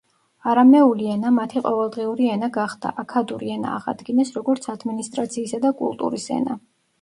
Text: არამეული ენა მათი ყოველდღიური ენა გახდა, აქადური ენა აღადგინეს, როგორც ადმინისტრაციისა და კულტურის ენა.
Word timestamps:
არამეული 0.51 1.09
ენა 1.15 1.33
მათი 1.35 1.61
ყოველდღიური 1.67 2.29
ენა 2.35 2.49
გახდა, 2.55 2.93
აქადური 3.03 3.53
ენა 3.57 3.75
აღადგინეს, 3.81 4.33
როგორც 4.39 4.67
ადმინისტრაციისა 4.75 5.61
და 5.67 5.73
კულტურის 5.85 6.27
ენა. 6.41 6.59